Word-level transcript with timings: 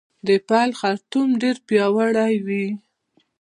د 0.27 0.29
پیل 0.47 0.71
خرطوم 0.79 1.29
ډیر 1.41 1.55
پیاوړی 1.67 2.33
وي 2.45 2.67